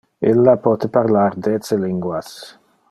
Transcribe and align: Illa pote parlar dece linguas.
Illa 0.29 0.55
pote 0.63 0.89
parlar 0.95 1.31
dece 1.49 1.81
linguas. 1.87 2.35